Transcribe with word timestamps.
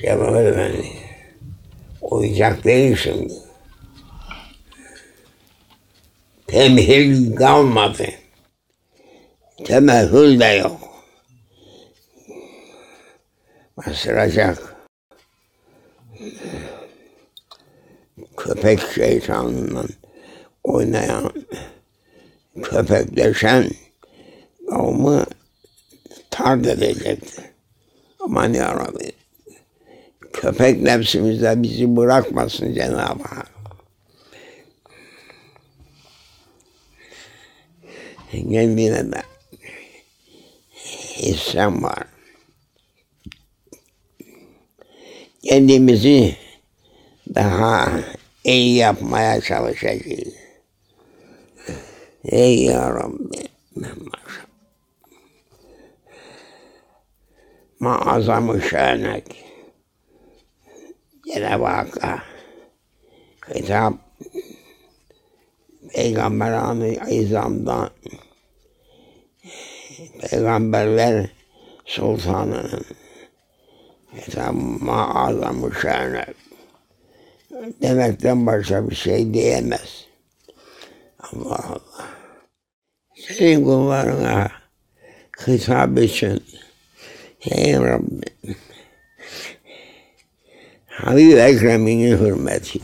Cemal 0.00 0.46
Efendi. 0.46 0.92
Oyuncak 2.00 2.64
değil 2.64 2.96
şimdi. 2.96 3.34
Temhil 6.46 7.36
kalmadı. 7.36 8.06
Temehül 9.64 10.40
de 10.40 10.44
yok. 10.44 10.80
Basıracak. 13.76 14.76
Köpek 18.36 18.80
şeytanından 18.94 19.88
oynayan, 20.64 21.32
köpekleşen 22.62 23.70
kavmi 24.70 25.24
tard 26.30 26.64
edecekti. 26.64 27.50
Aman 28.20 28.52
ya 28.52 28.74
Rabbi. 28.74 29.12
Köpek 30.36 30.82
nefsimizde 30.82 31.62
bizi 31.62 31.96
bırakmasın 31.96 32.74
Cenab-ı 32.74 33.22
Hak. 33.22 33.50
Kendine 38.30 39.12
de 39.12 39.22
hissem 41.16 41.82
var. 41.82 42.04
Kendimizi 45.42 46.36
daha 47.34 47.90
iyi 48.44 48.76
yapmaya 48.76 49.40
çalışacağız. 49.40 50.34
Ey 52.24 52.64
ya 52.64 52.90
Rabbi. 52.94 53.46
Muazzam-ı 57.80 58.62
şanek. 58.62 59.45
Cenab-ı 61.26 61.64
Hakk'a 61.64 62.22
hitap 63.54 63.94
Peygamber-i 65.94 67.14
İzam'dan 67.14 67.90
Peygamberler 70.20 71.30
Sultanı'nın 71.84 72.84
hitabı 74.16 74.52
muazzam-ı 74.52 75.74
şanek 75.82 76.36
demekten 77.82 78.46
başka 78.46 78.90
bir 78.90 78.94
şey 78.94 79.34
diyemez. 79.34 80.06
Allah 81.18 81.64
Allah. 81.68 82.08
Senin 83.14 83.64
kullarına 83.64 84.50
hitap 85.46 85.98
için 85.98 86.42
Ey 87.50 87.74
Rabbim 87.74 88.20
Habib 90.96 91.36
Ekrem'in 91.36 92.18
hürmeti 92.18 92.80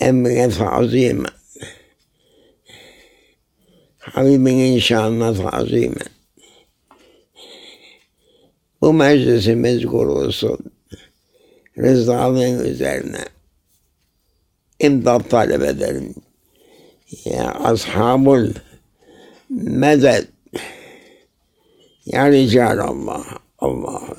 emrine 0.00 0.50
tazimen 0.50 1.32
Habibinin 3.98 4.78
şanına 4.78 5.50
tazimen 5.50 6.08
bu 8.80 8.92
meclisimiz 8.92 9.86
kurulsun. 9.86 10.58
Rızalığın 11.78 12.64
üzerine. 12.64 13.24
İmdat 14.80 15.30
talep 15.30 15.62
ederim. 15.62 16.14
Ya 17.24 17.50
ashabul 17.50 18.50
medet 19.50 20.28
ya 22.06 22.32
rical 22.32 22.78
Allah 23.58 23.88
Allah 23.88 24.16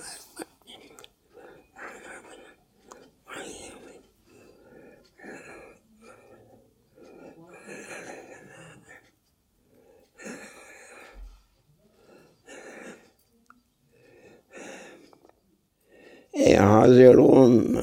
Ey 16.33 16.55
hazirun, 16.55 17.81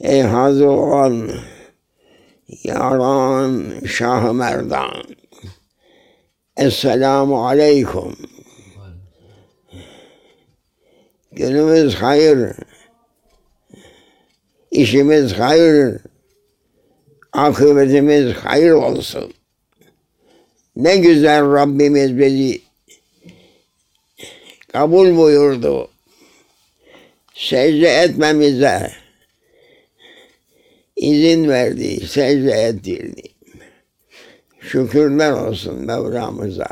ey 0.00 0.22
hazır 0.22 0.66
olan, 0.66 1.30
yaran 2.48 3.62
Şah 3.86 4.32
Merdan. 4.32 5.04
Esselamu 6.56 7.46
Aleyküm. 7.46 8.16
Günümüz 11.32 11.94
hayır, 11.94 12.52
işimiz 14.70 15.32
hayır, 15.32 16.00
akıbetimiz 17.32 18.34
hayır 18.36 18.70
olsun. 18.72 19.34
Ne 20.76 20.96
güzel 20.96 21.52
Rabbimiz 21.52 22.18
bizi 22.18 22.60
kabul 24.72 25.16
buyurdu. 25.16 25.90
Secde 27.34 27.88
etmemize 27.88 28.92
izin 30.96 31.48
verdi, 31.48 32.06
secde 32.06 32.52
ettirdi. 32.52 33.22
Şükürler 34.60 35.32
olsun 35.32 35.74
Mevlamıza. 35.74 36.68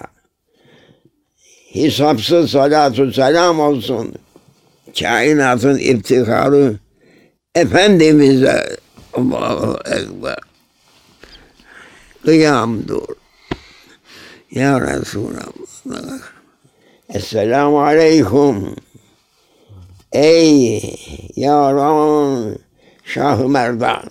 Hesapsız 1.73 2.51
salatu 2.51 3.13
selam 3.13 3.61
olsun. 3.61 4.15
Kainatın 4.99 5.79
iftiharı 5.79 6.79
Efendimiz'e 7.55 8.77
Allahu 9.13 9.79
Ekber. 9.87 10.39
Kıyam 12.25 12.89
dur. 12.89 13.09
Ya 14.51 14.81
Resulallah. 14.81 16.21
Esselamu 17.09 17.83
Aleyküm. 17.83 18.77
Ey 20.13 20.99
yaran 21.37 22.59
Şah-ı 23.05 23.49
Merdan. 23.49 24.03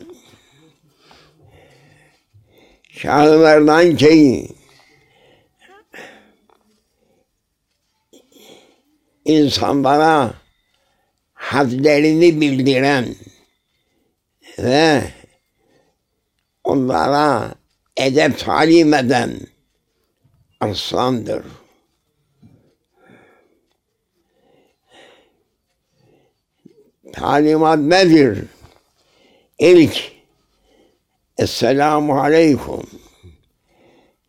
Şah-ı 2.90 3.38
Merdan 3.38 3.96
ki 3.96 4.48
insanlara 9.26 10.39
hadlerini 11.50 12.42
bildiren 12.42 13.16
ve 14.60 15.04
onlara 16.64 17.56
edep 17.98 18.40
talim 18.40 18.94
eden 18.94 19.40
aslandır. 20.60 21.46
Talimat 27.14 27.80
nedir? 27.80 28.46
İlk 29.60 30.12
Esselamu 31.38 32.22
Aleyküm. 32.22 32.84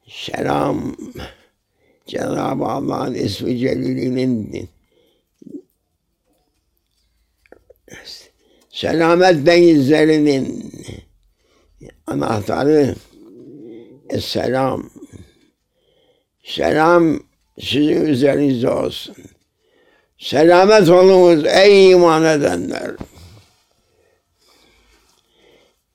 Selam 0.09 0.97
Cenab-ı 2.07 2.65
Allah'ın 2.65 3.15
ismi 3.15 3.59
celilinin 3.59 4.71
selamet 8.71 9.47
denizlerinin 9.47 10.73
anahtarı 12.07 12.95
Esselam. 14.11 14.91
Selam 16.45 17.21
sizin 17.61 18.07
üzerinizde 18.07 18.71
olsun. 18.71 19.17
Selamet 20.19 20.89
olunuz 20.89 21.47
ey 21.47 21.91
iman 21.91 22.25
edenler. 22.25 22.91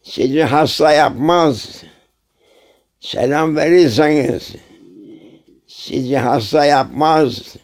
Sizi 0.03 0.43
hasta 0.43 0.91
yapmaz. 0.91 1.83
Selam 2.99 3.55
verirseniz 3.55 4.55
sizi 5.67 6.17
hasta 6.17 6.65
yapmaz. 6.65 7.55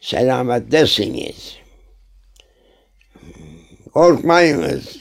Selamettesiniz. 0.00 1.57
Korkmayınız. 3.98 4.96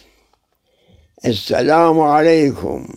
Esselamu 1.23 2.05
Aleyküm. 2.05 2.87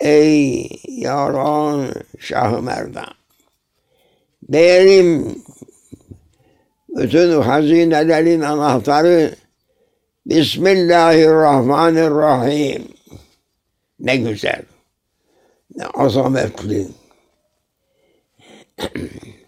Ey 0.00 0.68
yaran 0.88 1.94
Şah-ı 2.18 2.62
Merdan. 2.62 3.14
Benim 4.42 5.42
bütün 6.88 7.42
hazinelerin 7.42 8.40
anahtarı 8.40 9.36
Bismillahirrahmanirrahim. 10.26 12.88
Ne 13.98 14.16
güzel. 14.16 14.62
Ne 15.76 15.86
azametli. 15.86 16.88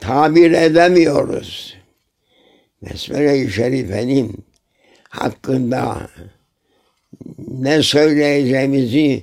tabir 0.00 0.52
edemiyoruz. 0.52 1.76
Besmele-i 2.82 3.50
Şerife'nin 3.50 4.44
hakkında 5.08 6.08
ne 7.48 7.82
söyleyeceğimizi 7.82 9.22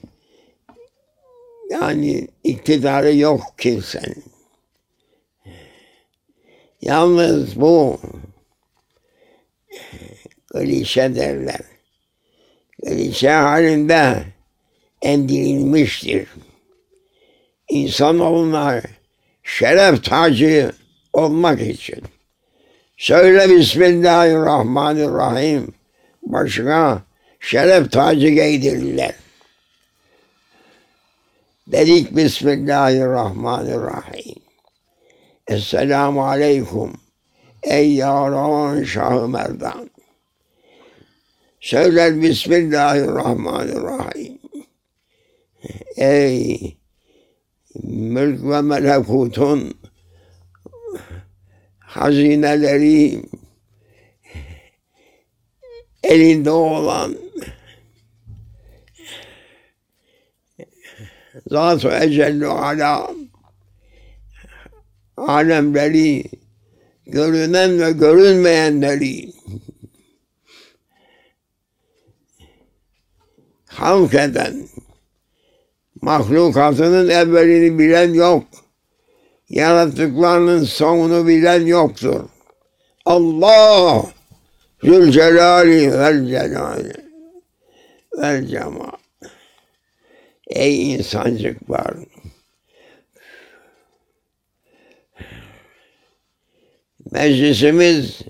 yani 1.69 2.27
iktidarı 2.43 3.15
yok 3.15 3.41
kimsenin. 3.57 4.23
Yalnız 6.81 7.61
bu 7.61 7.99
klişe 10.53 11.15
derler. 11.15 11.61
Klişe 12.85 13.29
halinde 13.29 14.23
endirilmiştir. 15.01 16.27
İnsanoğluna 17.69 18.81
şeref 19.43 20.03
tacı 20.03 20.71
olmak 21.13 21.61
için. 21.61 22.03
Söyle 22.97 23.57
Bismillahirrahmanirrahim. 23.57 25.73
Başına 26.23 27.01
şeref 27.39 27.91
tacı 27.91 28.27
giydirirler. 28.27 29.15
Dedik 31.67 32.15
Bismillahirrahmanirrahim. 32.15 34.35
Esselamu 35.47 36.25
Aleyküm. 36.25 36.93
Ey 37.63 37.93
yaran 37.93 38.83
Şah-ı 38.83 39.27
Merdan. 39.27 39.89
Söyler 41.59 42.21
Bismillahirrahmanirrahim. 42.21 44.39
Ey 45.95 46.77
mülk 47.83 48.43
ve 48.43 48.61
melekutun 48.61 49.73
hazineleri 51.79 53.21
elinde 56.03 56.51
olan 56.51 57.15
Zat-ı 61.47 61.89
Ecellü 62.01 62.47
Ala 62.47 63.11
alemleri 65.17 66.23
görünen 67.05 67.79
ve 67.79 67.91
görünmeyenleri 67.91 69.33
halk 73.65 74.13
eden 74.13 74.67
mahlukatının 76.03 77.09
evvelini 77.09 77.79
bilen 77.79 78.13
yok. 78.13 78.43
Yarattıklarının 79.49 80.63
sonunu 80.63 81.27
bilen 81.27 81.65
yoktur. 81.65 82.29
Allah 83.05 84.05
Zülcelali 84.83 85.91
vel 85.99 86.27
celali 86.27 86.93
vel 88.17 88.47
cemal. 88.47 88.91
Ey 90.47 90.93
insancıklar! 90.93 91.93
Meclisimiz 97.11 98.21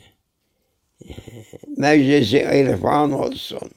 meclisi 1.77 2.37
irfan 2.37 3.11
olsun. 3.11 3.71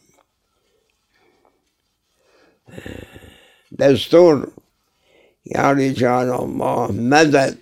Destur 3.79 4.49
Ya 5.45 5.77
Ricalallah 5.77 6.91
medet 6.91 7.59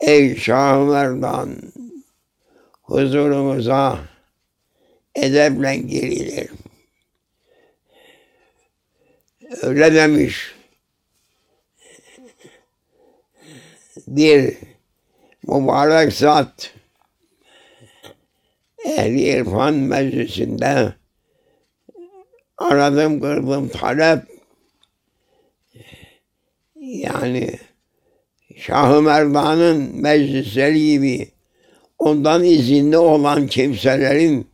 Ey 0.00 0.36
Şah 0.36 0.88
Merdan 0.88 1.56
huzurumuza 2.82 3.98
edeple 5.14 5.76
girilir. 5.76 6.50
Öyle 9.62 9.94
demiş. 9.94 10.54
Bir 14.06 14.56
mübarek 15.42 16.12
zat 16.12 16.74
ehli 18.84 19.20
irfan 19.20 19.74
meclisinde 19.74 20.94
aradım 22.58 23.20
kırdım 23.20 23.68
talep 23.68 24.31
yani 26.92 27.58
Şah-ı 28.56 29.02
Merdan'ın 29.02 30.00
meclisleri 30.00 30.86
gibi 30.86 31.28
ondan 31.98 32.44
izinli 32.44 32.98
olan 32.98 33.46
kimselerin 33.46 34.46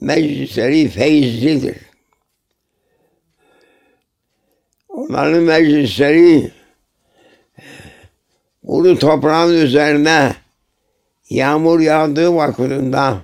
meclisleri 0.00 0.88
feyizlidir. 0.88 1.76
Onların 4.88 5.42
meclisleri 5.42 6.50
kuru 8.66 8.98
toprağın 8.98 9.54
üzerine 9.54 10.34
yağmur 11.30 11.80
yağdığı 11.80 12.34
vakitinde 12.34 13.14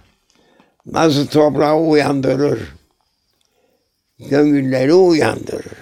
nasıl 0.87 1.27
toprağı 1.27 1.77
uyandırır, 1.77 2.61
gönülleri 4.19 4.95
uyandırır. 4.95 5.78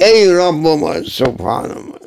Ey 0.00 0.34
Rabbimiz 0.34 1.08
Subhanımız! 1.08 2.00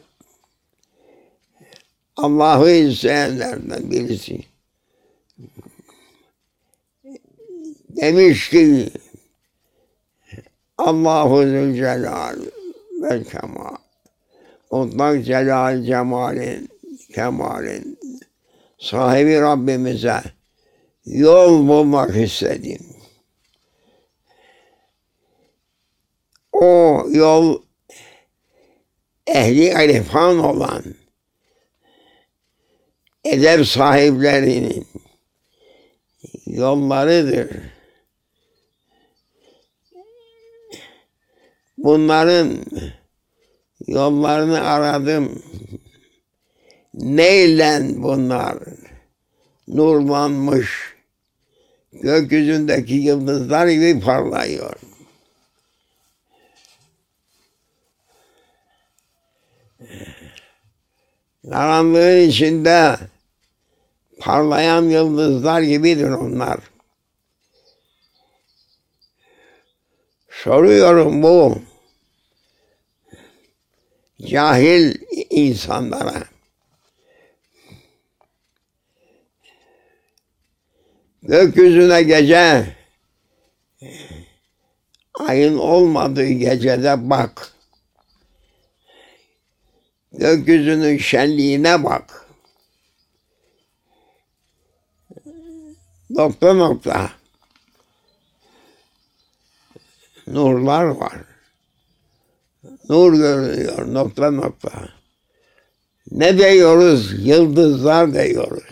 Allah'ı 2.17 2.71
izleyenlerden 2.71 3.91
birisi 3.91 4.39
demiş 7.89 8.49
ki 8.49 8.89
Allahu 10.77 11.43
Zülcelal 11.43 12.35
ve 13.01 13.23
Kemal 13.23 13.75
mutlak 14.71 15.25
celal 15.25 15.83
cemalin 15.83 16.69
kemalin 17.15 17.99
sahibi 18.77 19.41
Rabbimize 19.41 20.21
yol 21.05 21.67
bulmak 21.67 22.15
istedim. 22.15 22.85
O 26.51 27.05
yol 27.11 27.62
ehli 29.27 29.65
irfan 29.65 30.39
olan 30.39 30.83
edep 33.25 33.67
sahiplerinin 33.67 34.87
yollarıdır. 36.45 37.49
Bunların 41.77 42.57
yollarını 43.87 44.61
aradım. 44.61 45.43
Neyle 46.93 47.81
bunlar 47.95 48.57
nurlanmış, 49.67 50.69
gökyüzündeki 51.91 52.93
yıldızlar 52.93 53.67
gibi 53.67 53.99
parlıyor. 53.99 54.75
Karanlığın 61.49 62.29
içinde 62.29 62.97
parlayan 64.19 64.83
yıldızlar 64.83 65.61
gibidir 65.61 66.09
onlar. 66.09 66.59
Soruyorum 70.29 71.23
bu 71.23 71.61
cahil 74.25 74.95
insanlara. 75.29 76.23
Gökyüzüne 81.23 82.03
gece 82.03 82.75
ayın 85.13 85.57
olmadığı 85.57 86.29
gecede 86.29 87.09
bak. 87.09 87.52
Gökyüzünün 90.13 90.97
şenliğine 90.97 91.83
bak. 91.83 92.29
Nokta 96.09 96.53
nokta. 96.53 97.11
Nurlar 100.27 100.83
var. 100.83 101.13
Nur 102.89 103.13
görünüyor 103.13 103.93
nokta 103.93 104.31
nokta. 104.31 104.89
Ne 106.11 106.37
diyoruz? 106.37 107.27
Yıldızlar 107.27 108.13
diyoruz. 108.13 108.63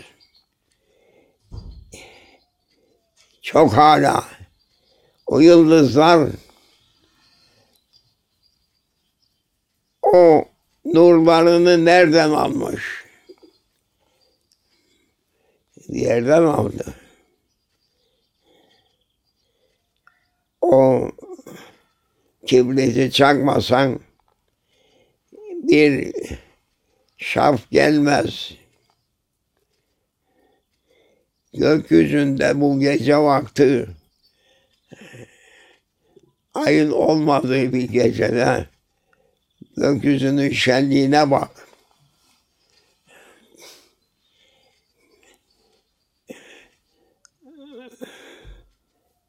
Çok 3.42 3.72
hala. 3.72 4.24
O 5.26 5.40
yıldızlar 5.40 6.28
o 10.02 10.51
nurlarını 10.84 11.84
nereden 11.84 12.30
almış? 12.30 13.04
Yerden 15.88 16.42
aldı. 16.42 16.94
O 20.60 21.08
kibriti 22.46 23.10
çakmasan 23.12 24.00
bir 25.62 26.12
şaf 27.18 27.70
gelmez. 27.70 28.52
Gökyüzünde 31.54 32.60
bu 32.60 32.80
gece 32.80 33.16
vakti 33.16 33.86
ayın 36.54 36.90
olmadığı 36.90 37.72
bir 37.72 37.88
gecede 37.88 38.71
gökyüzünün 39.82 40.50
şenliğine 40.50 41.30
bak. 41.30 41.50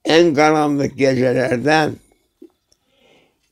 En 0.05 0.33
karanlık 0.33 0.97
gecelerden 0.97 1.95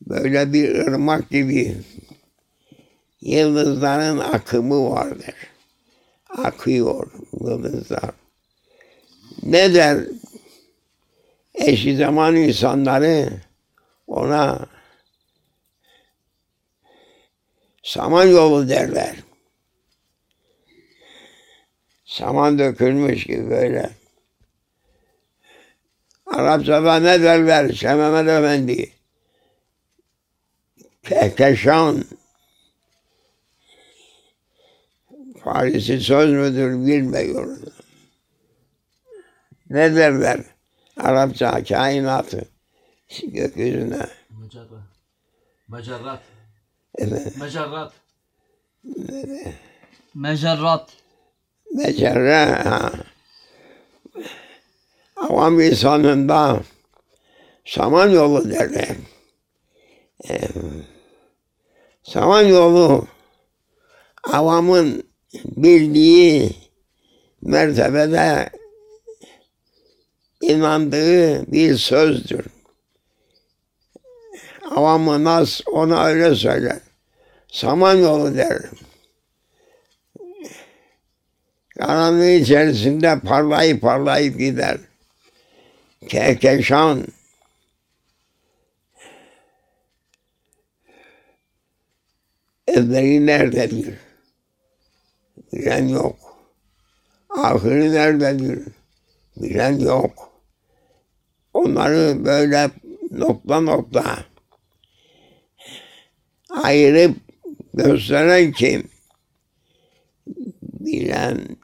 böyle 0.01 0.53
bir 0.53 0.75
ırmak 0.75 1.29
gibi 1.29 1.77
yıldızların 3.21 4.17
akımı 4.17 4.89
vardır. 4.89 5.35
Akıyor 6.29 7.11
yıldızlar. 7.41 8.11
Ne 9.43 9.73
der 9.73 9.97
eşi 11.55 11.97
zaman 11.97 12.35
insanları 12.35 13.29
ona 14.07 14.67
saman 17.83 18.25
yolu 18.25 18.69
derler. 18.69 19.15
Saman 22.05 22.59
dökülmüş 22.59 23.23
gibi 23.23 23.49
böyle. 23.49 23.89
Arapçada 26.25 26.99
ne 26.99 27.23
derler 27.23 27.73
Şeh 27.73 27.95
Mehmet 27.95 28.27
Efendi? 28.27 28.91
Kehkeşan. 31.03 32.05
Farisi 35.43 35.99
söz 35.99 36.31
müdür 36.31 36.87
bilmiyorum. 36.87 37.59
Ne 39.69 39.95
derler? 39.95 40.43
Arapça 40.97 41.63
kainatı 41.63 42.45
gökyüzüne. 43.23 44.07
Mecarrat. 45.67 46.21
Evet. 46.97 47.37
Mecarrat. 47.37 47.93
Mecarrat. 50.15 50.89
Mecere 51.71 52.45
ha. 52.45 52.91
Avam 55.15 55.59
insanında 55.59 56.59
saman 57.65 58.09
yolu 58.09 58.49
derler. 58.49 58.95
Ee, 60.29 60.39
saman 62.03 62.41
yolu 62.41 63.07
avamın 64.23 65.03
bildiği 65.45 66.55
mertebede 67.41 68.49
inandığı 70.41 71.51
bir 71.51 71.77
sözdür. 71.77 72.45
Avamı 74.75 75.23
nas 75.23 75.61
ona 75.67 76.05
öyle 76.05 76.35
söyler. 76.35 76.79
Saman 77.47 77.95
yolu 77.95 78.37
der. 78.37 78.61
Karanlığı 81.79 82.29
içerisinde 82.29 83.19
parlayıp 83.19 83.81
parlayıp 83.81 84.39
gider. 84.39 84.77
Kehkeşan. 86.07 87.07
Evveli 92.67 93.25
nerededir? 93.25 93.93
Bilen 95.53 95.87
yok. 95.87 96.17
Ahiri 97.29 97.91
nerededir? 97.91 98.67
Bilen 99.37 99.79
yok. 99.79 100.31
Onları 101.53 102.25
böyle 102.25 102.69
nokta 103.11 103.59
nokta 103.61 104.30
ayırıp 106.63 107.17
gösteren 107.73 108.51
kim? 108.51 108.89
Bilen 110.61 111.57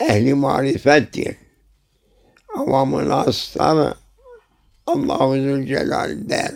ehli 0.00 0.34
marifettir. 0.34 1.36
Avamın 2.58 3.10
aslanı 3.10 3.94
Allah-u 4.86 5.34
Zülcelal 5.34 6.28
der. 6.28 6.52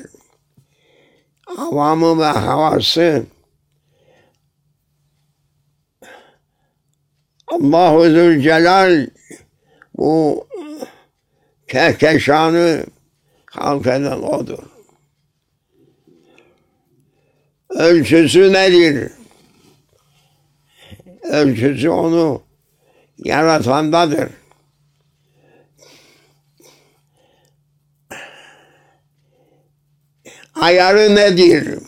Avamı 1.59 2.21
ve 2.21 2.25
havası 2.25 3.27
Allah-u 7.47 8.05
Zülcelal 8.05 9.07
bu 9.97 10.47
kehkeşanı 11.69 12.87
halk 13.47 13.87
eden 13.87 14.23
odur. 14.23 14.78
Ölçüsü 17.71 18.53
nedir? 18.53 19.13
Ölçüsü 21.23 21.91
onu 21.91 22.43
yaratandadır. 23.19 24.31
Ayarı 30.55 31.17
nedir? 31.17 31.79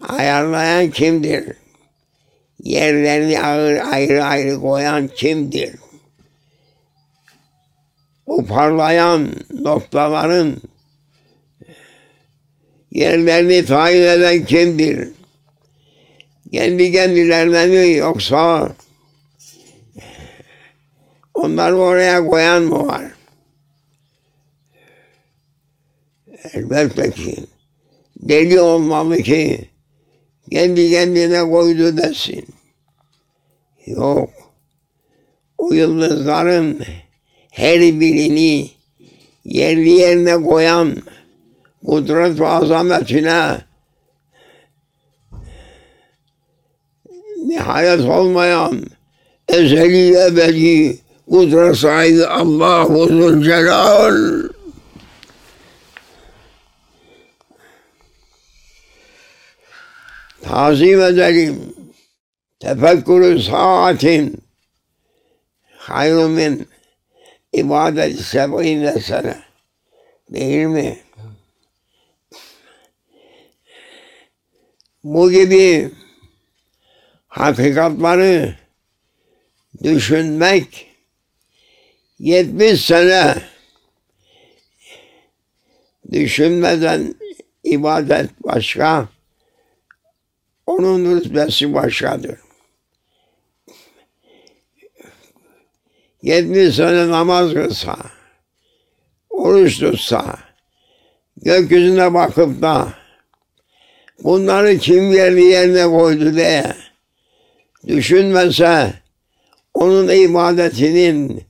Ayarlayan 0.00 0.90
kimdir? 0.90 1.56
Yerlerini 2.62 3.42
ağır, 3.42 3.76
ayrı 3.92 4.24
ayrı 4.24 4.60
koyan 4.60 5.08
kimdir? 5.08 5.74
Bu 8.26 8.46
parlayan 8.46 9.28
noktaların 9.50 10.56
yerlerini 12.94 13.64
tayin 13.64 14.02
eden 14.02 14.44
kimdir? 14.44 15.08
Kendi 16.52 16.92
kendilerine 16.92 17.66
mi 17.66 17.96
yoksa 17.96 18.72
onları 21.34 21.76
oraya 21.76 22.26
koyan 22.26 22.62
mı 22.62 22.86
var? 22.86 23.04
Elbette 26.52 27.10
ki 27.10 27.36
deli 28.16 28.60
olmalı 28.60 29.22
ki 29.22 29.68
kendi 30.50 30.90
kendine 30.90 31.50
koydu 31.50 31.96
desin. 31.96 32.46
Yok. 33.86 34.30
O 35.58 35.72
yıldızların 35.72 36.82
her 37.50 37.80
birini 37.80 38.70
yerli 39.44 39.90
yerine 39.90 40.42
koyan 40.42 41.02
kudret 41.86 42.40
ve 42.40 42.46
azametine 42.46 43.58
nihayet 47.46 48.00
olmayan 48.00 48.82
ezeli 49.48 50.26
ebedi 50.26 50.98
kudret 51.30 51.76
sahibi 51.76 52.26
Allahu 52.26 53.06
Zülcelal. 53.06 54.48
Tazim 60.42 61.00
edelim. 61.00 61.74
Tefekkürü 62.60 63.42
saatin 63.42 64.44
hayrı 65.76 66.28
min 66.28 66.68
ibadet 67.52 68.20
seb'ine 68.20 69.00
sene. 69.00 69.36
Değil 70.32 70.66
mi? 70.66 71.03
Bu 75.04 75.30
gibi 75.30 75.90
hakikatları 77.28 78.54
düşünmek 79.82 80.90
70 82.18 82.84
sene 82.84 83.34
düşünmeden 86.12 87.14
ibadet 87.64 88.30
başka, 88.44 89.08
onun 90.66 91.16
rütbesi 91.16 91.74
başkadır. 91.74 92.38
70 96.22 96.74
sene 96.74 97.08
namaz 97.08 97.54
kılsa, 97.54 97.96
oruç 99.30 99.78
tutsa, 99.78 100.38
gökyüzüne 101.36 102.14
bakıp 102.14 102.62
da 102.62 103.03
bunları 104.22 104.78
kim 104.78 105.12
yerli 105.12 105.44
yerine 105.44 105.84
koydu 105.84 106.34
diye 106.34 106.74
düşünmese 107.86 108.94
onun 109.74 110.08
ibadetinin 110.08 111.44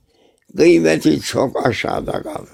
kıymeti 0.57 1.21
çok 1.21 1.67
aşağıda 1.67 2.23
kalır. 2.23 2.49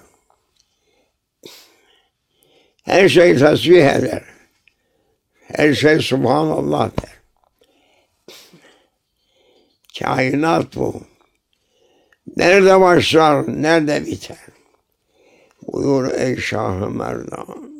Her 2.83 3.09
şey 3.09 3.37
tesbih 3.37 3.85
eder. 3.85 4.23
Her 5.53 5.73
şey 5.73 5.99
Subhanallah 5.99 6.91
der. 7.01 7.11
Kainat 9.99 10.75
bu. 10.75 11.01
Nerede 12.37 12.81
başlar, 12.81 13.61
nerede 13.63 14.05
biter? 14.05 14.37
Buyur 15.67 16.11
ey 16.11 16.37
Şah-ı 16.37 16.89
Merdan. 16.89 17.70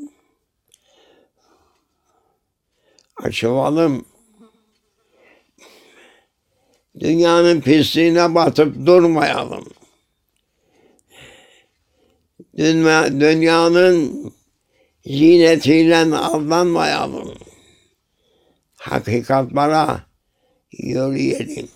Açılalım. 3.24 4.06
Dünyanın 7.00 7.62
pisliğine 7.62 8.36
batıp 8.36 8.86
durmayalım. 8.86 9.66
Dünya, 12.58 13.20
dünyanın 13.20 14.34
zinetiyle 15.06 15.98
aldanmayalım. 15.98 17.34
Hakikatlara 18.78 20.06
yürüyelim. 20.72 21.70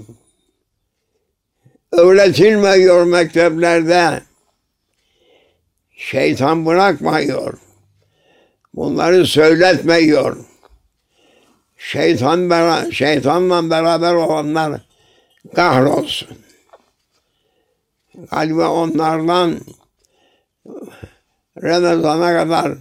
Öğretilmiyor 1.91 3.05
mekteplerde. 3.05 4.21
Şeytan 5.97 6.65
bırakmıyor. 6.65 7.57
Bunları 8.73 9.25
söyletmiyor. 9.27 10.54
Şeytan 11.77 12.89
şeytanla 12.89 13.69
beraber 13.69 14.13
olanlar 14.13 14.81
kahrolsun. 15.55 16.37
Galiba 18.31 18.69
onlardan 18.69 19.59
Ramazan'a 21.63 22.33
kadar 22.33 22.77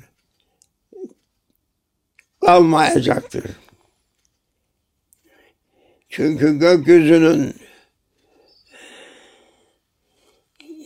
kalmayacaktır. 2.41 3.45
Çünkü 6.09 6.59
gökyüzünün 6.59 7.55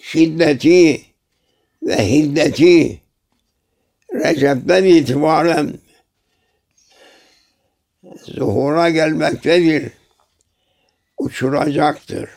şiddeti 0.03 1.03
ve 1.83 2.11
hiddeti 2.11 3.01
Recep'ten 4.15 4.85
itibaren 4.85 5.79
zuhura 8.35 8.91
gelmektedir. 8.91 9.93
Uçuracaktır. 11.19 12.31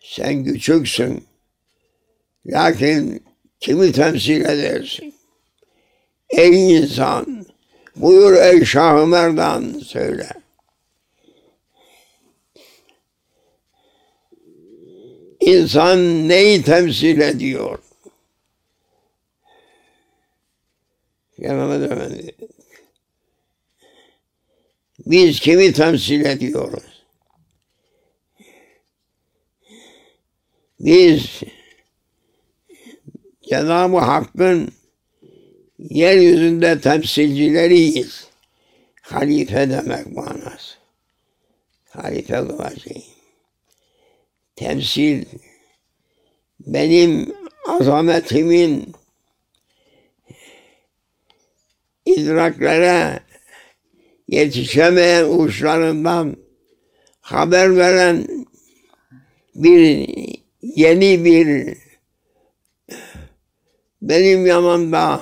Sen 0.00 0.44
küçüksün. 0.44 1.26
Lakin 2.46 3.24
kimi 3.60 3.92
temsil 3.92 4.40
edersin? 4.40 5.14
Ey 6.30 6.76
insan, 6.76 7.46
buyur 7.96 8.36
ey 8.36 8.64
Şah-ı 8.64 9.06
Merdan 9.06 9.72
söyle. 9.72 10.28
İnsan 15.40 16.28
neyi 16.28 16.62
temsil 16.62 17.20
ediyor? 17.20 17.78
Yanıma 21.38 21.74
Efendi. 21.74 22.35
Biz 25.06 25.40
kimi 25.40 25.72
temsil 25.72 26.24
ediyoruz? 26.24 27.04
Biz 30.80 31.40
Cenab-ı 33.48 33.98
Hakk'ın 33.98 34.72
yeryüzünde 35.78 36.80
temsilcileriyiz. 36.80 38.26
Halife 39.02 39.70
demek 39.70 40.06
manası. 40.06 40.74
Halife 41.90 42.34
kılacağım. 42.34 43.02
Temsil 44.56 45.24
benim 46.60 47.34
azametimin 47.68 48.94
idraklere 52.06 53.20
yetişemeyen 54.28 55.24
uçlarından 55.38 56.36
haber 57.20 57.76
veren 57.76 58.26
bir 59.54 60.08
yeni 60.62 61.24
bir 61.24 61.76
benim 64.02 64.46
yanımda 64.46 65.20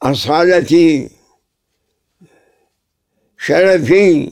asaleti, 0.00 1.10
şerefi 3.38 4.30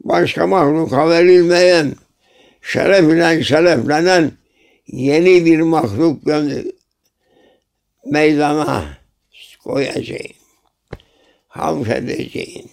başka 0.00 0.46
mahluka 0.46 1.10
verilmeyen 1.10 1.94
şeref 2.62 3.04
ile 3.04 3.44
şereflenen 3.44 4.32
yeni 4.86 5.44
bir 5.44 5.60
mahluk 5.60 6.22
meydana 8.06 8.84
koyacağım. 9.64 10.39
Halk 11.50 11.88
edeceğim. 11.88 12.70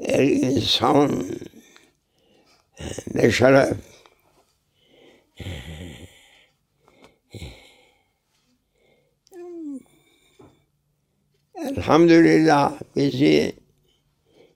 Her 0.00 0.22
insan 0.24 1.24
ne 3.14 3.30
şeref 3.30 3.76
Elhamdülillah 11.54 12.72
bizi 12.96 13.56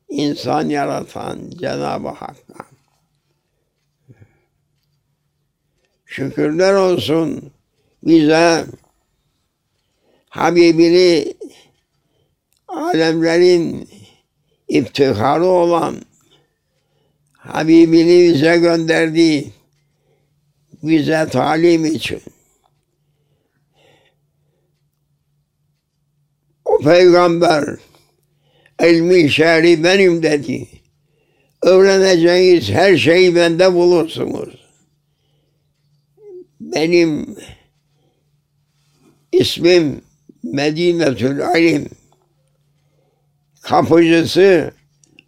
insan 0.09 0.69
yaratan 0.69 1.51
Cenab-ı 1.51 2.09
Hakk'a 2.09 2.67
şükürler 6.07 6.75
olsun 6.75 7.53
bize 8.03 8.67
Habibini 10.35 11.35
alemlerin 12.69 13.89
iftiharı 14.69 15.45
olan 15.45 15.97
Habibini 17.33 18.35
bize 18.35 18.57
gönderdiği 18.57 19.53
bize 20.83 21.29
talim 21.31 21.85
için 21.85 22.21
o 26.65 26.79
peygamber 26.79 27.65
ilmi 28.83 29.31
şer'i 29.31 29.85
benim 29.85 30.23
dedi. 30.23 30.69
Öğreneceğiniz 31.63 32.71
her 32.71 32.97
şeyi 32.97 33.35
bende 33.35 33.75
bulursunuz. 33.75 34.55
Benim 36.61 37.37
ismim 39.33 40.05
Medinetül 40.55 41.57
İlim. 41.57 41.89
Kapıcısı 43.63 44.71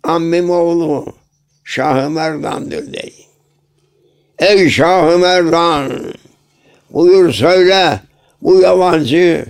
ammim 0.02 0.50
oğlu 0.50 1.14
Şah-ı 1.64 2.10
Merdan'dır 2.10 2.92
dedi. 2.92 3.12
Ey 4.38 4.70
Şah-ı 4.70 5.18
Merdan! 5.18 6.14
Buyur 6.90 7.32
söyle 7.32 8.00
bu 8.42 8.60
yabancı 8.60 9.46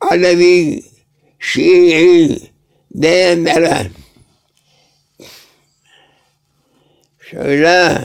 Alevi, 0.00 0.82
Şii 1.38 2.50
diyenlere 3.02 3.90
şöyle 7.30 8.04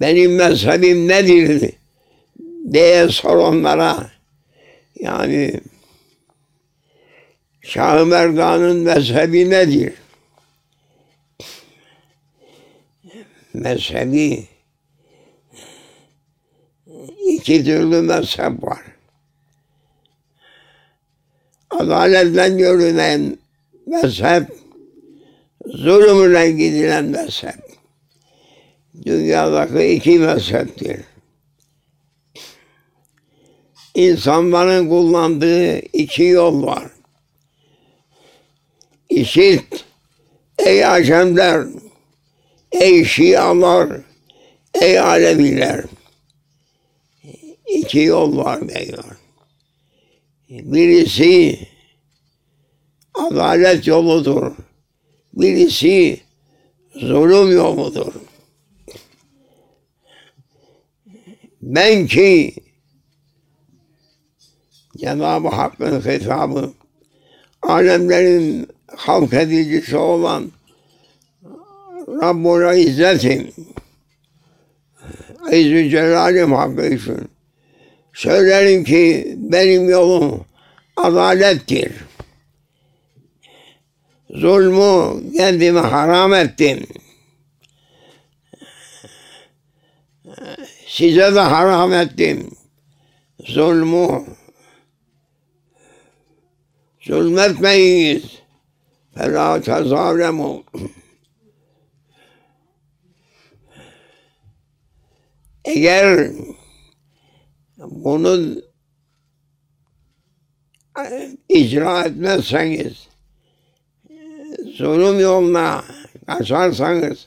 benim 0.00 0.34
mezhebim 0.34 1.08
nedir 1.08 1.72
diye 2.72 3.08
sor 3.08 3.36
onlara. 3.36 4.17
Yani 5.00 5.60
Şah-ı 7.60 8.06
Merdan'ın 8.06 8.76
mezhebi 8.76 9.50
nedir? 9.50 9.92
Mezhebi 13.54 14.48
iki 17.28 17.64
türlü 17.64 18.02
mezhep 18.02 18.62
var. 18.62 18.82
Adaletten 21.70 22.58
görünen 22.58 23.38
mezhep, 23.86 24.48
zulümle 25.66 26.50
gidilen 26.50 27.04
mezhep. 27.04 27.54
Dünyadaki 29.06 29.84
iki 29.84 30.18
mezheptir. 30.18 31.00
İnsanların 33.98 34.88
kullandığı 34.88 35.78
iki 35.78 36.22
yol 36.22 36.62
var. 36.62 36.90
İşit, 39.08 39.84
ey 40.58 40.86
Acemler, 40.86 41.66
ey 42.72 43.04
Şialar, 43.04 44.00
ey 44.74 44.98
Aleviler. 44.98 45.84
İki 47.66 47.98
yol 47.98 48.36
var 48.36 48.68
diyor. 48.68 49.04
Birisi 50.48 51.58
adalet 53.14 53.86
yoludur. 53.86 54.52
Birisi 55.32 56.20
zulüm 56.94 57.52
yoludur. 57.52 58.12
Ben 61.62 62.06
ki 62.06 62.54
Cenab-ı 64.98 65.48
Hakk'ın 65.48 66.00
hitabı 66.00 66.72
alemlerin 67.62 68.68
halk 68.96 69.32
edicisi 69.32 69.96
olan 69.96 70.52
Rabbul 72.08 72.76
İzzet'im 72.76 73.52
İzzü 75.52 75.90
Celalim 75.90 76.52
hakkı 76.52 76.86
için 76.86 77.30
söylerim 78.14 78.84
ki 78.84 79.34
benim 79.36 79.88
yolum 79.88 80.44
adalettir. 80.96 81.92
Zulmü 84.30 85.22
kendime 85.36 85.80
haram 85.80 86.34
ettim. 86.34 86.86
Size 90.86 91.34
de 91.34 91.40
haram 91.40 91.92
ettim. 91.92 92.50
Zulmü 93.46 94.24
zulmetmeyiniz. 97.08 98.38
Fela 99.14 99.60
tezalemu. 99.60 100.64
Eğer 105.64 106.30
bunu 107.78 108.62
icra 111.48 112.04
etmezseniz, 112.04 113.08
zulüm 114.76 115.20
yoluna 115.20 115.84
kaçarsanız, 116.26 117.26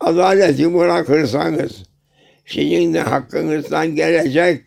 adaleti 0.00 0.74
bırakırsanız, 0.74 1.82
sizin 2.46 2.94
de 2.94 3.00
hakkınızdan 3.00 3.94
gelecek 3.94 4.64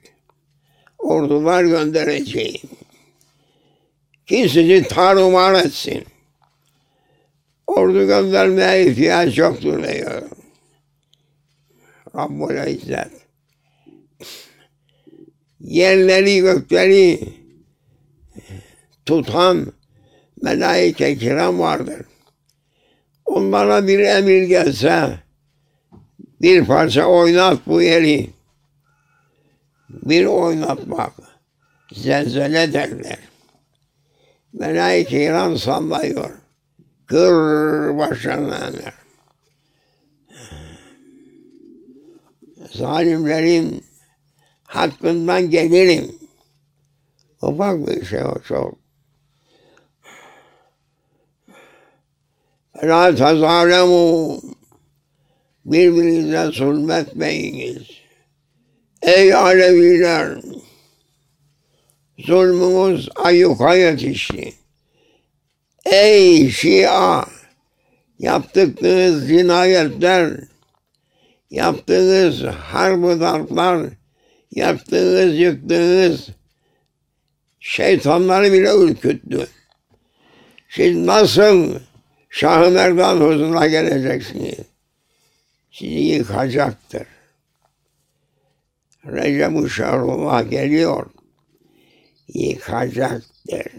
ordular 0.97 1.63
göndereceğim. 1.63 2.76
Ki 4.27 4.49
sizi 4.49 4.87
tarumar 4.87 5.65
etsin. 5.65 6.05
Ordu 7.67 8.07
göndermeye 8.07 8.85
ihtiyaç 8.85 9.37
yoktur 9.37 9.83
diyor. 9.83 10.21
Rabbul 12.15 12.67
İzzet. 12.67 13.11
Yerleri 15.59 16.39
gökleri 16.39 17.19
tutan 19.05 19.73
melaike 20.41 21.17
kiram 21.17 21.59
vardır. 21.59 22.01
Onlara 23.25 23.87
bir 23.87 23.99
emir 23.99 24.43
gelse 24.43 25.19
bir 26.41 26.65
parça 26.65 27.05
oynat 27.05 27.67
bu 27.67 27.81
yeri. 27.81 28.29
Bir 29.89 30.25
oynatmak. 30.25 31.13
Zelzele 31.91 32.73
derler. 32.73 33.26
Melaike 34.59 35.09
kiram 35.09 35.57
sallıyor. 35.57 36.31
Kır 37.05 37.97
başlarına 37.97 38.57
iner. 38.57 38.93
Zalimlerin 42.71 43.83
hakkından 44.63 45.49
gelirim. 45.49 46.15
Ufak 47.41 47.87
bir 47.87 48.05
şey 48.05 48.23
o 48.23 48.39
çok. 48.47 48.77
La 52.83 53.15
tezalemu 53.15 54.41
birbirinize 55.65 56.51
zulmetmeyiniz. 56.51 57.87
Ey 59.01 59.33
Aleviler! 59.33 60.37
Zulmünüz 62.17 63.09
ayyuka 63.15 63.75
yetişti. 63.75 64.53
Ey 65.85 66.49
Şia! 66.49 67.25
Yaptıklarınız 68.19 69.27
cinayetler, 69.27 70.39
yaptığınız 71.51 72.43
harbi 72.43 73.19
darplar, 73.19 73.89
yaptığınız 74.51 75.39
yıktığınız 75.39 76.27
şeytanları 77.59 78.53
bile 78.53 78.75
ürküttü. 78.75 79.47
Siz 80.69 80.97
nasıl 80.97 81.79
Şah-ı 82.29 82.71
Merdan 82.71 83.15
huzuruna 83.15 83.67
geleceksiniz? 83.67 84.55
Sizi 85.71 85.93
yıkacaktır. 85.93 87.07
Recep-i 89.05 89.69
Şahrullah 89.69 90.49
geliyor. 90.49 91.05
Yıkacaktır. 92.27 93.71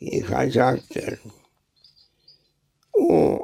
Yıkacaktır. 0.00 1.20
O 2.92 3.40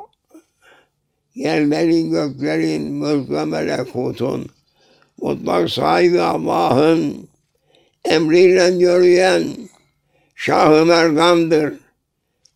yerlerin 1.35 2.11
göklerin 2.11 2.92
mülk 2.92 3.28
melekutun 3.28 4.46
mutlak 5.18 5.70
sahibi 5.70 6.20
Allah'ın 6.20 7.28
emriyle 8.04 8.64
yürüyen 8.64 9.44
Şah-ı 10.35 10.87
Merdan'dır. 10.87 11.74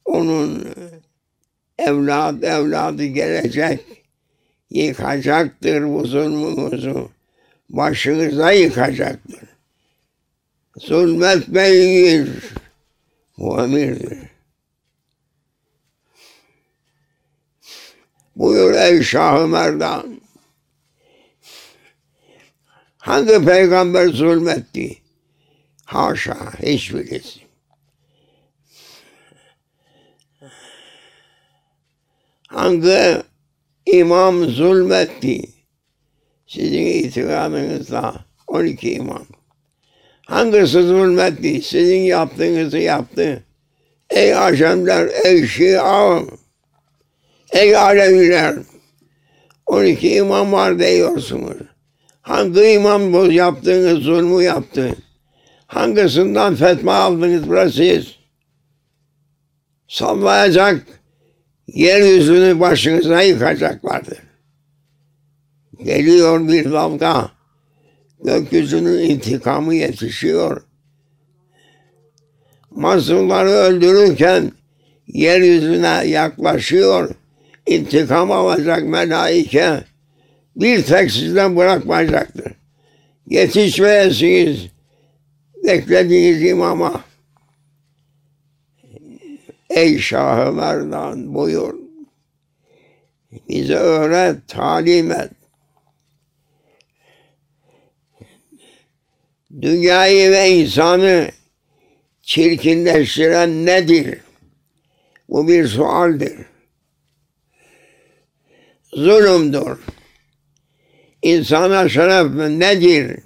Onun 0.04 0.74
evlad 1.78 2.42
evladı 2.42 3.04
gelecek, 3.04 3.80
yıkacaktır 4.70 6.04
zulmümüzü, 6.04 7.08
başınıza 7.70 8.52
yıkacaktır. 8.52 9.53
Zulmetmeyiz, 10.76 12.28
bu 13.38 13.62
emirdir. 13.62 14.18
Buyur 18.36 18.74
ey 18.74 19.02
Şah-ı 19.02 19.48
Merdan. 19.48 20.20
Hangi 22.98 23.44
peygamber 23.44 24.08
zulmetti? 24.08 24.98
Haşa, 25.84 26.52
hiçbirisi. 26.62 27.40
Hangi 32.48 33.22
imam 33.86 34.44
zulmetti? 34.44 35.42
Sizin 36.46 36.86
itikadınızda 36.86 38.24
12 38.46 38.92
imam. 38.92 39.26
Hangisi 40.26 40.82
zulmetti? 40.82 41.62
Sizin 41.62 42.00
yaptığınızı 42.00 42.78
yaptı. 42.78 43.42
Ey 44.10 44.34
Acemler, 44.36 45.08
ey 45.24 45.46
Şia, 45.46 46.20
ey 47.52 47.76
Aleviler. 47.76 48.54
12 49.66 50.14
imam 50.14 50.52
var 50.52 50.78
diyorsunuz. 50.78 51.56
Hangi 52.20 52.62
imam 52.62 53.12
bu 53.12 53.32
yaptığınız 53.32 53.98
zulmü 53.98 54.44
yaptı? 54.44 54.96
Hangisinden 55.66 56.54
fetva 56.54 56.94
aldınız 56.94 57.48
burası? 57.48 58.02
Sallayacak, 59.88 60.86
yeryüzünü 61.66 62.60
başınıza 62.60 63.22
yıkacaklardır. 63.22 64.18
Geliyor 65.84 66.48
bir 66.48 66.72
dalga, 66.72 67.30
gökyüzünün 68.24 68.98
intikamı 68.98 69.74
yetişiyor. 69.74 70.62
Mazlumları 72.70 73.48
öldürürken 73.48 74.52
yeryüzüne 75.06 76.06
yaklaşıyor, 76.06 77.14
intikam 77.66 78.32
alacak 78.32 78.82
melaike 78.88 79.84
bir 80.56 80.82
tek 80.82 81.10
sizden 81.10 81.56
bırakmayacaktır. 81.56 82.52
Yetişmeyesiniz 83.26 84.66
beklediğiniz 85.64 86.42
imama. 86.42 87.04
Ey 89.70 89.98
şahılardan 89.98 91.34
buyur. 91.34 91.74
Bize 93.48 93.74
öğret, 93.74 94.48
talim 94.48 95.12
et. 95.12 95.30
Dünyayı 99.62 100.30
ve 100.32 100.50
insanı 100.50 101.30
çirkinleştiren 102.22 103.66
nedir? 103.66 104.20
Bu 105.28 105.48
bir 105.48 105.66
sualdir. 105.66 106.38
Zulümdür. 108.92 109.78
İnsana 111.22 111.88
şeref 111.88 112.34
nedir? 112.50 113.20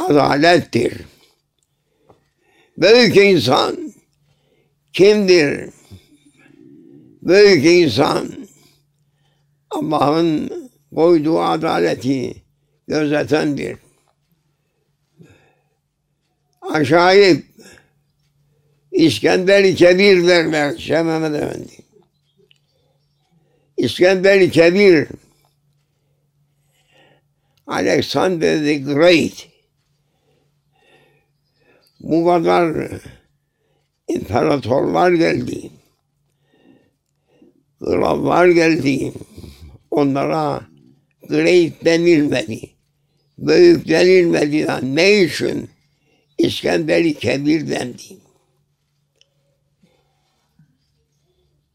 Adalettir. 0.00 0.92
Büyük 2.78 3.16
insan 3.16 3.94
kimdir? 4.92 5.70
Büyük 7.22 7.64
insan 7.64 8.32
Allah'ın 9.70 10.50
koyduğu 10.94 11.40
adaleti 11.40 12.41
gözetendir. 12.88 13.78
Aşağıyı 16.60 17.42
İskender-i 18.92 19.74
Kebir 19.74 20.28
derler 20.28 20.76
Şeyh 20.76 20.98
Efendi. 20.98 21.72
İskender-i 23.76 24.50
Kebir 24.50 25.08
Alexander 27.66 28.58
the 28.58 28.74
Great 28.74 29.48
bu 32.00 32.26
kadar 32.26 32.90
imparatorlar 34.08 35.12
geldi. 35.12 35.70
Krallar 37.80 38.48
geldi. 38.48 39.12
Onlara 39.90 40.60
great 41.32 41.84
denilmedi. 41.84 42.60
Büyük 43.38 43.88
denilmedi. 43.88 44.66
Ne 44.82 45.22
için? 45.22 45.70
İskender-i 46.38 47.14
Kebir 47.14 47.70
dendi. 47.70 48.02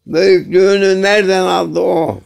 Büyüklüğünü 0.06 1.02
nereden 1.02 1.42
aldı 1.42 1.80
o? 1.80 2.22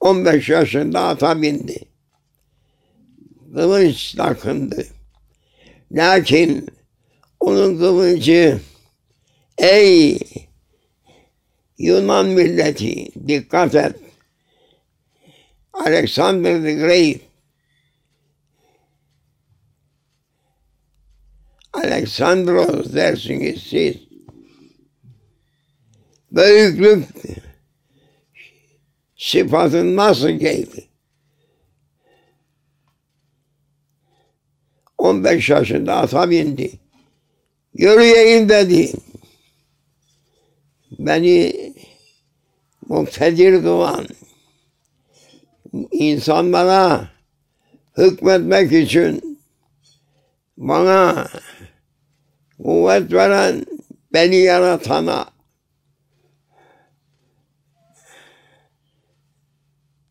15 0.00 0.48
yaşında 0.48 1.00
ata 1.00 1.42
bindi. 1.42 1.78
Kılıç 3.54 4.12
takındı. 4.12 4.86
Lakin 5.92 6.68
onun 7.40 7.78
kılıcı 7.78 8.60
ey 9.58 10.18
Yunan 11.78 12.26
milleti 12.26 13.08
dikkat 13.28 13.74
et. 13.74 13.96
Alexander 15.72 16.62
the 16.62 16.72
Great 16.74 17.20
Alexandros 21.72 22.94
dersiniz 22.94 23.62
siz. 23.62 23.96
Büyüklük 26.32 27.08
sıfatı 29.16 29.96
nasıl 29.96 30.28
geldi? 30.28 30.88
15 34.98 35.50
yaşında 35.50 35.96
ata 35.96 36.30
bindi. 36.30 36.70
Yürüyeyim 37.74 38.48
dedi. 38.48 38.92
Beni 40.98 41.53
muktedir 42.88 43.62
kılan 43.62 44.06
insanlara 45.90 47.08
hükmetmek 47.96 48.72
için 48.72 49.38
bana 50.56 51.28
kuvvet 52.62 53.12
veren 53.12 53.66
beni 54.12 54.36
yaratana 54.36 55.26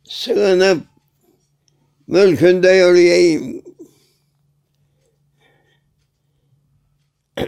sığınıp 0.04 0.84
mülkünde 2.08 2.72
yürüyeyim. 2.72 3.64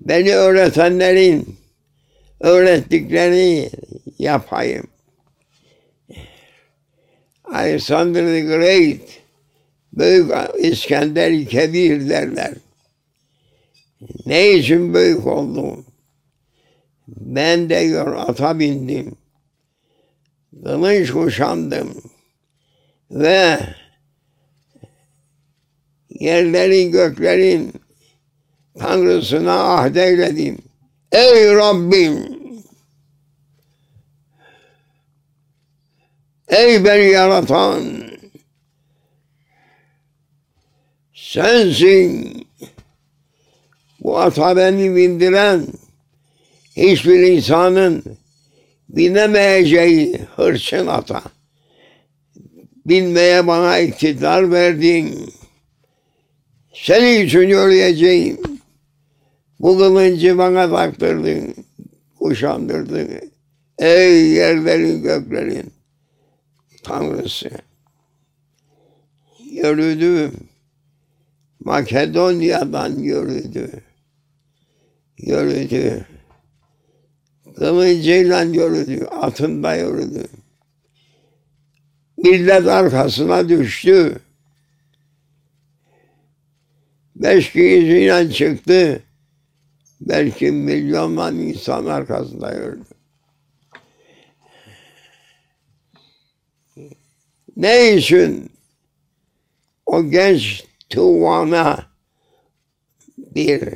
Beni 0.00 0.34
öğretenlerin 0.34 1.57
öğrettiklerini 2.40 3.70
yapayım. 4.18 4.86
Alexander 7.44 8.26
the 8.26 8.40
Great, 8.40 9.00
Büyük 9.92 10.30
İskender 10.58 11.46
Kebir 11.46 12.08
derler. 12.08 12.54
Ne 14.26 14.52
için 14.52 14.94
büyük 14.94 15.26
oldum? 15.26 15.86
Ben 17.08 17.70
de 17.70 17.88
diyor 17.88 18.16
ata 18.16 18.58
bindim. 18.58 19.16
Kılıç 20.64 21.10
kuşandım. 21.10 22.02
Ve 23.10 23.58
yerlerin 26.10 26.92
göklerin 26.92 27.72
Tanrısına 28.78 29.74
ahd 29.74 29.96
eyledim. 29.96 30.67
Ey 31.12 31.54
Rabbim! 31.54 32.38
Ey 36.48 36.84
beni 36.84 37.10
yaratan! 37.10 37.82
Sensin! 41.14 42.46
Bu 44.00 44.18
ata 44.18 44.56
beni 44.56 44.96
bindiren 44.96 45.66
hiçbir 46.76 47.20
insanın 47.20 48.04
binemeyeceği 48.88 50.18
hırçın 50.36 50.86
ata. 50.86 51.22
Binmeye 52.86 53.46
bana 53.46 53.78
iktidar 53.78 54.52
verdin. 54.52 55.34
Senin 56.74 57.26
için 57.26 57.48
yürüyeceğim. 57.48 58.47
Bu 59.60 59.78
kılıncı 59.78 60.38
bana 60.38 60.70
taktırdın, 60.70 61.54
kuşandırdın. 62.18 63.10
Ey 63.78 64.28
yerlerin 64.28 65.02
göklerin 65.02 65.72
Tanrısı. 66.82 67.50
Yürüdüm. 69.50 70.32
Makedonya'dan 71.64 72.98
yürüdü. 72.98 73.70
Yürüdü. 75.18 76.06
Kılıcıyla 77.56 78.42
yürüdü, 78.42 79.04
atında 79.04 79.74
yürüdü. 79.74 80.24
Millet 82.16 82.66
arkasına 82.66 83.48
düştü. 83.48 84.20
Beş 87.16 87.52
kişiyle 87.52 88.30
çıktı. 88.30 89.02
Belki 90.08 90.50
milyonlar 90.50 91.32
insan 91.32 91.86
arkasında 91.86 92.54
yürüdü. 92.54 92.84
Ne 97.56 97.96
için 97.96 98.50
o 99.86 100.10
genç 100.10 100.64
tuvana 100.90 101.86
bir 103.18 103.74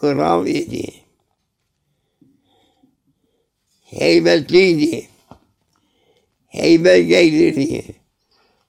kral 0.00 0.46
idi. 0.46 0.94
Heybetliydi. 3.84 5.08
Heybet 6.46 7.08
gelirdi. 7.08 7.84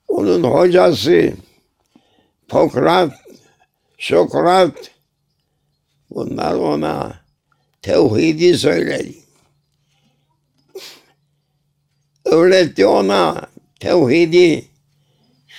Onun 0.07 0.43
hocası 0.43 1.33
Pokrat, 2.47 3.13
Sokrat 3.97 4.92
bunlar 6.13 6.53
ona 6.53 7.19
tevhidi 7.81 8.57
söyledi. 8.57 9.15
Öğretti 12.25 12.85
ona 12.85 13.47
tevhidi. 13.79 14.65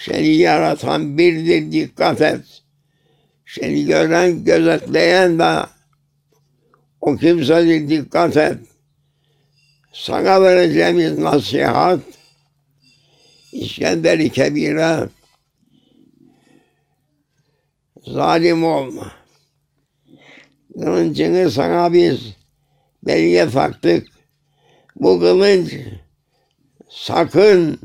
Seni 0.04 0.28
yaratan 0.28 1.18
birdir 1.18 1.72
dikkat 1.72 2.20
et. 2.20 2.62
Seni 3.46 3.84
gören 3.84 4.44
gözetleyen 4.44 5.38
de 5.38 5.66
o 7.00 7.16
kimsedir 7.16 7.88
dikkat 7.88 8.36
et. 8.36 8.58
Sana 9.92 10.42
vereceğimiz 10.42 11.18
nasihat 11.18 12.00
İskender-i 13.52 14.30
Kebir'e 14.30 15.08
zalim 18.06 18.64
olma. 18.64 19.23
Kılıncını 20.74 21.50
sana 21.50 21.92
biz 21.92 22.36
belge 23.06 23.50
taktık. 23.50 24.08
Bu 24.96 25.20
kılıç 25.20 25.74
sakın 26.88 27.78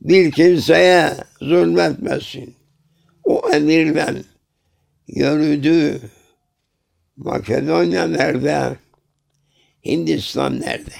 bir 0.00 0.32
kimseye 0.32 1.16
zulmetmesin. 1.40 2.54
O 3.24 3.50
emirle 3.52 4.14
yürüdü. 5.08 6.00
Makedonya 7.16 8.06
nerede? 8.06 8.76
Hindistan 9.84 10.60
nerede? 10.60 10.94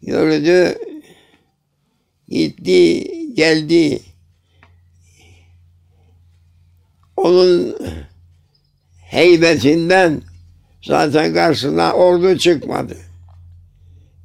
Yürüdü, 0.00 0.78
gitti, 2.28 3.04
geldi. 3.34 4.00
Onun 7.16 7.76
heybetinden 9.00 10.22
zaten 10.84 11.34
karşısına 11.34 11.92
ordu 11.92 12.38
çıkmadı. 12.38 12.96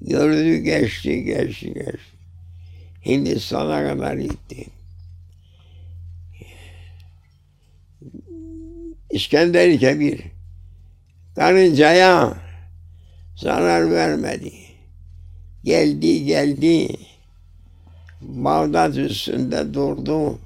Yürüdü, 0.02 0.58
geçti, 0.58 1.24
geçti, 1.24 1.74
geçti. 1.74 2.12
Hindistan'a 3.06 3.88
kadar 3.88 4.16
gitti. 4.16 4.66
İskender 9.12 9.80
Kebir 9.80 10.22
karıncaya 11.36 12.38
zarar 13.36 13.92
vermedi. 13.92 14.52
Geldi 15.64 16.26
geldi 16.26 16.88
Bağdat 18.22 18.98
üstünde 18.98 19.74
durdu. 19.74 20.40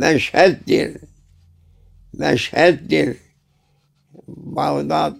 Meşheddir. 0.00 0.96
Meşheddir. 2.12 3.16
Bağdat 4.28 5.16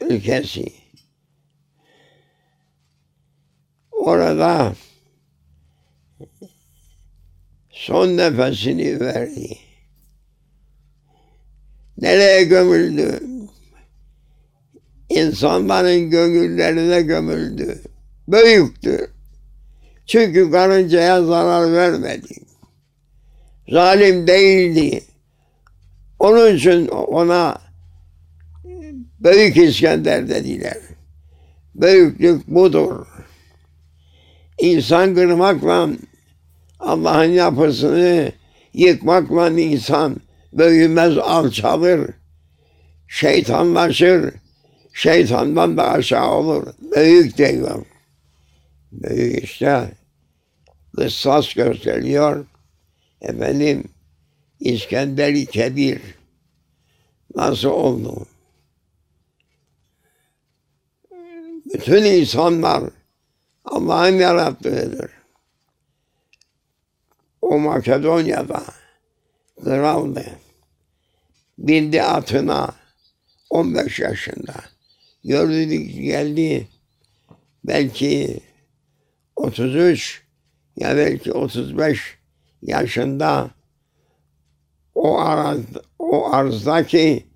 ülkesi. 0.00 0.66
Orada 3.92 4.74
son 7.70 8.16
nefesini 8.16 9.00
verdi. 9.00 9.58
Nereye 11.98 12.44
gömüldü? 12.44 13.20
İnsanların 15.08 16.10
gönüllerine 16.10 17.02
gömüldü. 17.02 17.82
Büyüktü. 18.28 19.10
Çünkü 20.06 20.50
karıncaya 20.50 21.24
zarar 21.24 21.72
vermedi. 21.72 22.45
Zalim 23.68 24.26
değildi. 24.26 25.04
Onun 26.18 26.56
için 26.56 26.88
ona 26.88 27.58
Büyük 29.20 29.56
İskender 29.56 30.28
dediler. 30.28 30.76
Büyüklük 31.74 32.46
budur. 32.48 33.06
İnsan 34.58 35.14
kırmakla 35.14 35.88
Allah'ın 36.80 37.30
yapısını 37.30 38.32
yıkmakla 38.72 39.50
insan 39.50 40.16
büyümez, 40.52 41.18
alçalır. 41.18 42.10
Şeytanlaşır. 43.08 44.34
Şeytandan 44.92 45.76
da 45.76 45.90
aşağı 45.90 46.30
olur. 46.30 46.66
Büyük 46.96 47.38
diyor. 47.38 47.84
Büyük 48.92 49.44
işte 49.44 49.90
kıssas 50.96 51.54
gösteriyor. 51.54 52.46
Efendim 53.20 53.84
İskender-i 54.60 55.46
Kebir 55.46 56.00
nasıl 57.34 57.68
oldu? 57.68 58.26
Bütün 61.74 62.04
insanlar 62.04 62.90
Allah'ın 63.64 64.14
yarattığıdır. 64.14 65.10
O 67.42 67.58
Makedonya'da 67.58 68.64
kraldı. 69.64 70.26
Bindi 71.58 72.02
atına 72.02 72.74
15 73.50 73.98
yaşında. 73.98 74.54
Gördü 75.24 75.74
geldi 75.74 76.68
belki 77.64 78.40
33 79.36 80.22
ya 80.76 80.96
belki 80.96 81.32
35 81.32 82.18
yaşında 82.62 83.50
o 84.94 85.18
arz, 85.18 85.60
o 85.98 86.32
arzdaki 86.32 87.26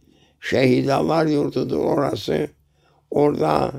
şehidalar 0.41 1.27
yurdudur 1.27 1.79
orası. 1.79 2.49
Orada 3.11 3.73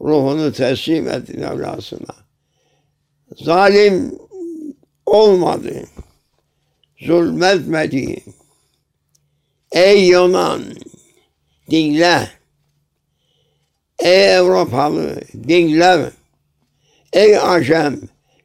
ruhunu 0.00 0.52
teslim 0.52 1.08
etti 1.08 1.38
Mevlasına. 1.38 2.14
Zalim 3.36 4.18
olmadı. 5.06 5.84
Zulmetmedi. 7.00 8.24
Ey 9.72 10.08
Yunan 10.08 10.62
dinle. 11.70 12.30
Ey 13.98 14.36
Avrupalı 14.36 15.20
dinle. 15.48 16.10
Ey 17.12 17.38
Acem 17.38 18.00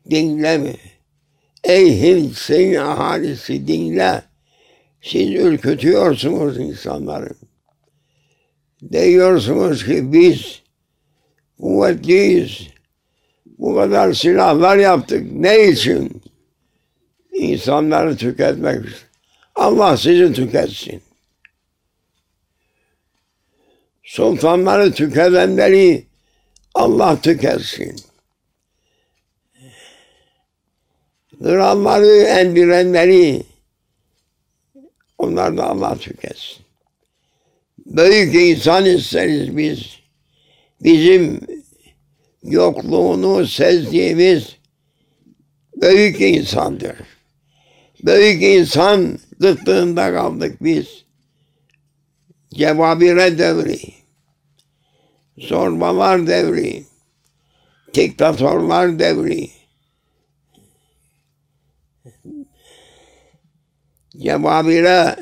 dinle. 0.10 0.76
Ey 1.66 2.02
Hint'in 2.02 2.76
ahalisi 2.76 3.68
dinle. 3.68 4.24
Siz 5.02 5.30
ürkütüyorsunuz 5.30 6.58
insanları. 6.58 7.30
Diyorsunuz 8.92 9.86
ki 9.86 10.14
biz 10.14 10.62
kuvvetliyiz. 11.62 12.68
Bu 13.58 13.76
kadar 13.76 14.14
silahlar 14.14 14.78
yaptık. 14.78 15.32
Ne 15.32 15.68
için? 15.68 16.22
İnsanları 17.34 18.18
tüketmek 18.18 18.86
için. 18.86 18.98
Allah 19.56 19.98
sizi 19.98 20.34
tüketsin. 20.34 21.02
Sultanları 24.04 24.92
tüketenleri 24.92 26.06
Allah 26.74 27.22
tüketsin. 27.22 27.96
Kralları 31.44 32.18
endirenleri 32.18 33.44
onlar 35.18 35.58
da 35.58 35.70
Allah 35.70 35.98
tüketsin. 35.98 36.66
Büyük 37.86 38.36
insan 38.36 38.86
isteriz 38.86 39.58
biz. 39.58 39.80
Bizim 40.84 41.42
yokluğunu 42.44 43.48
sezdiğimiz 43.48 44.56
büyük 45.82 46.22
insandır. 46.22 46.96
Büyük 48.04 48.44
insan 48.44 49.20
kıtlığında 49.42 50.14
kaldık 50.14 50.64
biz. 50.64 51.06
Cevabire 52.54 53.38
devri, 53.38 53.80
zorbalar 55.38 56.28
devri, 56.28 56.84
diktatörler 57.94 59.00
devri, 59.00 59.50
cevabire 64.18 65.16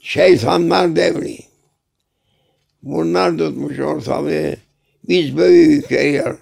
şeytanlar 0.00 0.96
devri. 0.96 1.38
Bunlar 2.82 3.38
tutmuş 3.38 3.78
ortalığı. 3.78 4.56
Biz 5.08 5.36
büyük 5.36 5.92
eğer. 5.92 6.36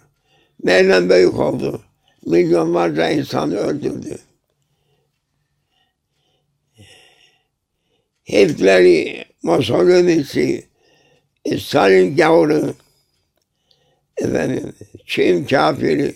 Neyle 0.64 1.10
büyük 1.10 1.38
oldu? 1.38 1.82
Milyonlarca 2.26 3.10
insanı 3.10 3.56
öldürdü. 3.56 4.18
Hitler'i, 8.28 9.24
Mussolini'si, 9.42 10.66
Stalin 11.58 12.16
gavuru, 12.16 12.74
efendim, 14.16 14.72
Çin 15.06 15.44
kafiri, 15.44 16.14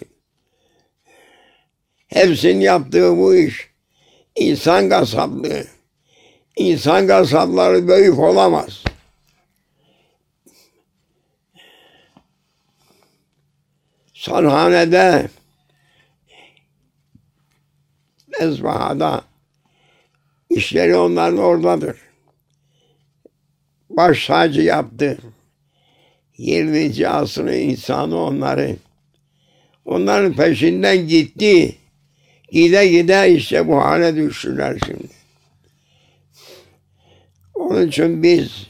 hepsinin 2.09 2.61
yaptığı 2.61 3.16
bu 3.16 3.35
iş 3.35 3.68
insan 4.39 4.89
kasaplığı. 4.89 5.64
İnsan 6.57 7.07
kasapları 7.07 7.89
büyük 7.89 8.18
olamaz. 8.18 8.84
Sanhanede, 14.14 15.28
Ezbaha'da 18.41 19.24
işleri 20.51 20.97
onların 20.97 21.39
oradadır. 21.39 21.97
Baş 23.91 24.26
tacı 24.26 24.61
yaptı. 24.61 25.18
20. 26.36 27.09
asrın 27.09 27.53
insanı 27.53 28.16
onları. 28.16 28.76
Onların 29.84 30.32
peşinden 30.32 31.09
gitti. 31.09 31.78
Gide 32.51 32.88
gide 32.88 33.34
işte 33.34 33.68
bu 33.68 33.76
hale 33.76 34.16
düştüler 34.16 34.78
şimdi. 34.86 35.09
Onun 37.55 37.88
için 37.88 38.22
biz 38.22 38.66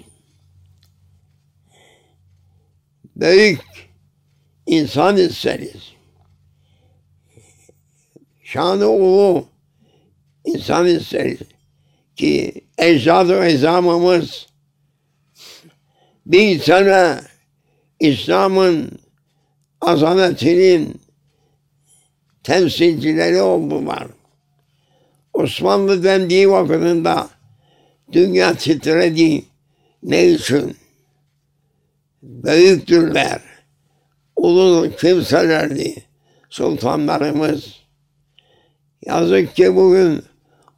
büyük 3.16 3.60
insan 4.66 5.16
isteriz. 5.16 5.92
Şanı 8.42 8.88
ulu 8.88 9.46
insan 10.44 10.86
isteriz. 10.86 11.38
Ki 12.16 12.52
ecdad-ı 12.78 13.44
ezamımız 13.44 14.46
bir 16.26 16.60
sene 16.60 17.20
İslam'ın 18.00 18.98
azametinin 19.80 21.00
temsilcileri 22.48 23.40
oldular. 23.40 24.06
Osmanlı 25.34 26.04
dendiği 26.04 26.50
vakitinde 26.50 27.14
dünya 28.12 28.54
titredi. 28.54 29.44
Ne 30.02 30.26
için? 30.28 30.76
Büyüktürler. 32.22 33.40
Ulu 34.36 34.90
kimselerdi. 35.00 35.94
Sultanlarımız. 36.50 37.76
Yazık 39.06 39.56
ki 39.56 39.76
bugün 39.76 40.22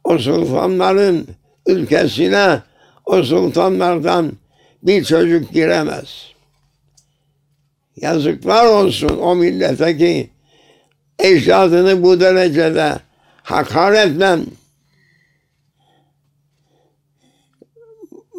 o 0.03 0.17
sultanların 0.17 1.27
ülkesine 1.67 2.61
o 3.05 3.23
sultanlardan 3.23 4.31
bir 4.83 5.03
çocuk 5.03 5.51
giremez. 5.51 6.25
Yazıklar 7.95 8.65
olsun 8.65 9.17
o 9.17 9.35
millete 9.35 9.97
ki 9.97 10.29
ecdadını 11.21 12.03
bu 12.03 12.19
derecede 12.19 12.99
hakaretle 13.43 14.39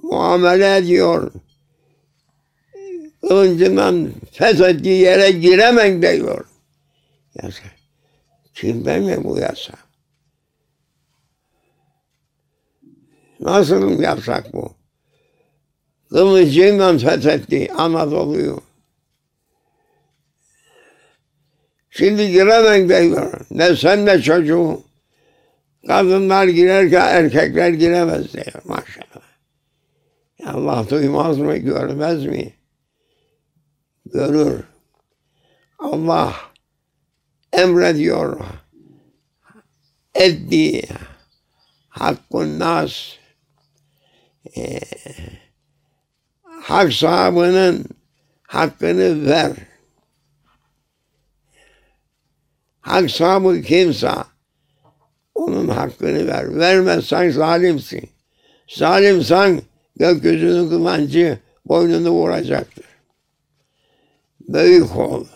muamele 0.02 0.76
ediyor. 0.76 1.32
Kılıncından 3.20 4.10
fethettiği 4.32 5.00
yere 5.00 5.30
giremen 5.30 6.02
diyor. 6.02 6.44
Yasa. 7.42 7.62
Kimde 8.54 8.98
mi 8.98 9.24
bu 9.24 9.38
yasa? 9.38 9.72
Nasıl 13.40 14.00
yasak 14.00 14.52
bu? 14.52 14.74
Kılıcıyla 16.10 16.98
fethetti 16.98 17.72
Anadolu'yu. 17.72 18.60
Şimdi 21.94 22.30
giremen 22.32 22.88
diyor. 22.88 23.32
Ne 23.50 23.76
sen 23.76 24.06
ne 24.06 24.22
çocuğu. 24.22 24.82
Kadınlar 25.86 26.48
girerken 26.48 27.08
erkekler 27.08 27.68
giremez 27.68 28.32
diyor 28.32 28.62
maşallah. 28.64 29.22
Allah 30.46 30.86
duymaz 30.90 31.38
mı, 31.38 31.56
görmez 31.56 32.26
mi? 32.26 32.54
Görür. 34.06 34.64
Allah 35.78 36.34
emrediyor. 37.52 38.40
Eddi 40.14 40.82
hakkun 41.88 42.58
nas 42.58 43.16
ee, 44.56 44.80
hak 46.62 46.92
sahibinin 46.92 47.86
hakkını 48.42 49.26
ver. 49.26 49.52
Hak 52.82 53.10
sahibi 53.10 53.62
kimse 53.62 54.10
onun 55.34 55.68
hakkını 55.68 56.26
ver. 56.26 56.58
Vermezsen 56.58 57.30
zalimsin. 57.30 58.10
Zalimsen 58.68 59.62
gökyüzünün 59.96 60.68
kıvancı 60.68 61.38
boynunu 61.64 62.10
vuracaktır. 62.10 62.84
Büyük 64.48 64.96
ol. 64.96 65.26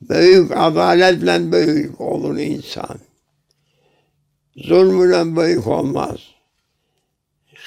Büyük 0.00 0.56
adaletle 0.56 1.52
büyük 1.52 2.00
olur 2.00 2.38
insan. 2.38 2.98
Zulmüyle 4.56 5.36
büyük 5.36 5.66
olmaz. 5.66 6.20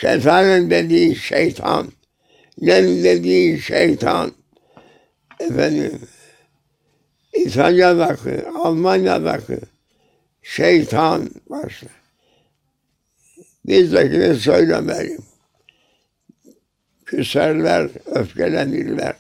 Şeytanın 0.02 0.70
dediği 0.70 1.16
şeytan. 1.16 1.88
Len 2.68 3.04
dediği 3.04 3.62
şeytan. 3.62 4.32
Efendim, 5.40 6.02
İtalya'daki, 7.46 8.48
Almanya'daki 8.48 9.60
şeytan 10.44 11.30
başlar. 11.50 11.92
Bizdekini 13.66 14.36
söylemeliyim. 14.36 15.24
Küserler, 17.06 17.90
öfkelenirler. 18.06 19.14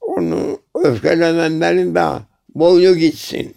Onu 0.00 0.60
öfkelenenlerin 0.74 1.94
de 1.94 2.08
boynu 2.54 2.94
gitsin. 2.94 3.54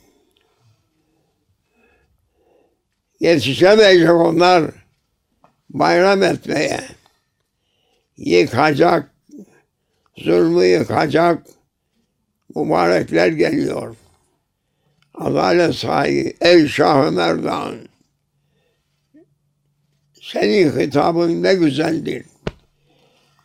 Yetişemeyecek 3.19 4.09
onlar 4.09 4.71
bayram 5.69 6.23
etmeye. 6.23 6.79
Yıkacak, 8.17 9.11
zulmü 10.17 10.65
yıkacak, 10.65 11.47
mübarekler 12.55 13.27
geliyor. 13.27 13.95
Adalet 15.15 15.75
sahibi 15.75 16.33
ey 16.41 16.67
Şah-ı 16.67 17.11
Merdan. 17.11 17.75
Senin 20.21 20.79
hitabın 20.79 21.43
ne 21.43 21.53
güzeldir. 21.53 22.25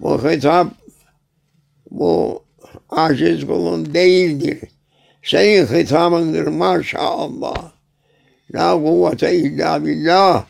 Bu 0.01 0.31
hitap 0.31 0.73
bu 1.91 2.45
aciz 2.91 3.47
kulun 3.47 3.95
değildir. 3.95 4.59
Senin 5.23 5.67
hitabındır 5.67 6.47
maşallah. 6.47 7.73
La 8.55 8.73
kuvvete 8.73 9.37
illa 9.37 9.85
billah. 9.85 10.45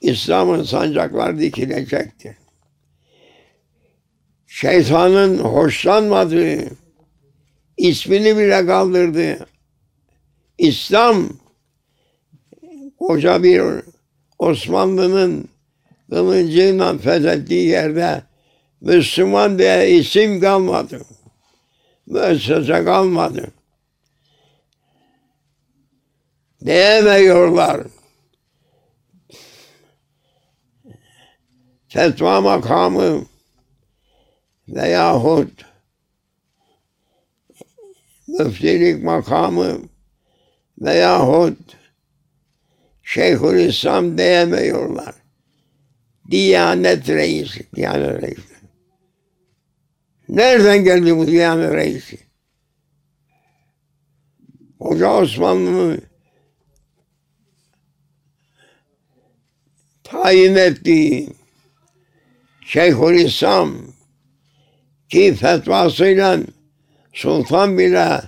İslam'ın 0.00 0.62
sancaklar 0.62 1.38
dikilecektir. 1.38 2.36
Şeytanın 4.46 5.38
hoşlanmadığı, 5.38 6.70
ismini 7.76 8.36
bile 8.36 8.66
kaldırdı. 8.66 9.46
İslam 10.58 11.28
koca 12.98 13.42
bir 13.42 13.62
Osmanlı'nın 14.38 15.48
kılıncıyla 16.10 16.98
fethettiği 16.98 17.68
yerde 17.68 18.22
Müslüman 18.80 19.58
diye 19.58 19.90
isim 19.90 20.40
kalmadı. 20.40 21.00
Müessese 22.06 22.84
kalmadı. 22.84 23.52
Diyemiyorlar. 26.64 27.86
Fetva 31.88 32.40
makamı 32.40 33.24
veyahut 34.68 35.64
müftilik 38.38 39.04
makamı 39.04 39.78
veyahut 40.80 41.76
Şeyhülislam 43.02 44.18
diyemiyorlar. 44.18 45.14
Diyanet 46.30 47.08
reisi, 47.08 47.66
Diyanet 47.76 48.22
reisi. 48.22 48.56
Nereden 50.28 50.84
geldi 50.84 51.16
bu 51.16 51.26
Diyanet 51.26 51.72
reisi? 51.72 52.18
Hoca 54.78 55.12
Osmanlı'nın 55.12 56.02
tayin 60.04 60.54
ettiği 60.54 61.32
Şeyhülislam 62.66 63.74
ki 65.08 65.34
fetvasıyla 65.34 66.38
sultan 67.16 67.78
bile 67.78 68.20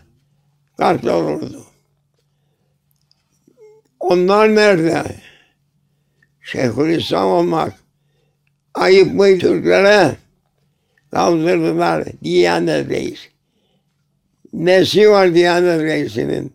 katil 0.78 1.08
olurdu. 1.08 1.64
Onlar 4.00 4.54
nerede? 4.54 5.02
Şeyhülislam 6.42 7.26
olmak 7.26 7.74
ayıp 8.74 9.14
mı 9.14 9.38
Türklere? 9.38 10.16
Kaldırdılar 11.10 12.04
Diyanet 12.24 12.88
Reis. 12.88 13.20
Nesi 14.52 15.10
var 15.10 15.34
Diyanet 15.34 15.82
Reisi'nin? 15.82 16.52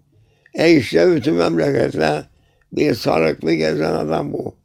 E 0.53 0.71
işte 0.71 1.15
bütün 1.15 1.33
memlekette 1.33 2.23
bir 2.71 2.93
sarıklı 2.93 3.53
gezen 3.53 3.93
adam 3.93 4.33
bu. 4.33 4.55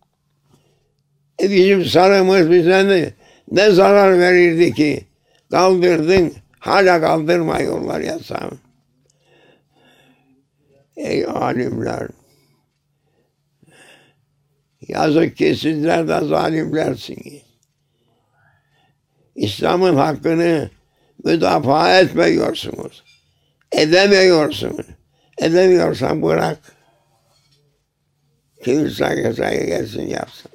E 1.43 1.51
bizim 1.51 1.85
sarığımız 1.85 2.51
bize 2.51 2.89
ne, 2.89 3.13
ne 3.53 3.71
zarar 3.71 4.19
verirdi 4.19 4.75
ki? 4.75 5.05
Kaldırdın, 5.51 6.33
hala 6.59 7.01
kaldırmıyorlar 7.01 8.01
yasağı. 8.01 8.51
Ey 10.97 11.27
alimler! 11.27 12.09
Yazık 14.89 15.37
ki 15.37 15.57
sizler 15.57 16.09
de 16.09 16.27
zalimlersiniz. 16.27 17.43
İslam'ın 19.35 19.97
hakkını 19.97 20.71
müdafaa 21.25 21.99
etmiyorsunuz. 21.99 23.05
Edemiyorsunuz. 23.73 24.87
Edemiyorsan 25.39 26.23
bırak. 26.23 26.59
Kim 28.65 28.91
sayı 28.91 29.67
gelsin 29.67 30.07
yapsın. 30.07 30.51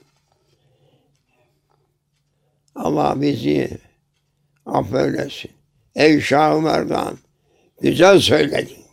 Allah 2.75 3.21
bizi 3.21 3.77
affeylesin. 4.65 5.51
Ey 5.95 6.21
Şah 6.21 6.61
Merdan, 6.61 7.17
güzel 7.81 8.19
söyledin. 8.19 8.83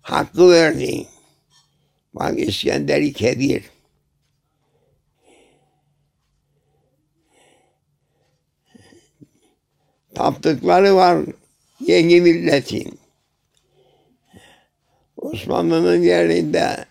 Hakkı 0.00 0.50
verdin. 0.50 1.06
Bak 2.14 2.38
İskender-i 2.38 3.12
Kebir. 3.12 3.62
Taptıkları 10.14 10.96
var 10.96 11.24
yeni 11.80 12.20
milletin. 12.20 13.00
Osmanlı'nın 15.16 16.02
yerinde 16.02 16.84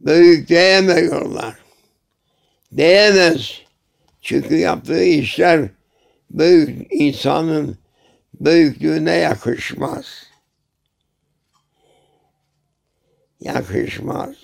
büyük 0.00 0.48
diyemiyorlar. 0.48 1.58
Diyemez. 2.76 3.60
Çünkü 4.22 4.56
yaptığı 4.56 5.04
işler 5.04 5.70
büyük 6.30 6.92
insanın 6.92 7.78
büyüklüğüne 8.40 9.16
yakışmaz. 9.16 10.06
Yakışmaz. 13.40 14.36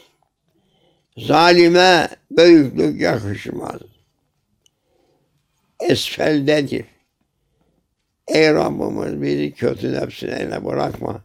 Zalime 1.16 2.08
büyüklük 2.30 3.00
yakışmaz. 3.00 3.80
Esfeldedir. 5.80 6.84
Ey 8.28 8.54
Rabbimiz 8.54 9.22
bizi 9.22 9.52
kötü 9.52 9.92
nefsine 9.92 10.64
bırakma. 10.64 11.24